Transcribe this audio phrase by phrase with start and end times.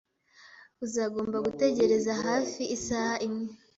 [0.85, 3.49] Uzagomba gutegereza hafi isaha imwe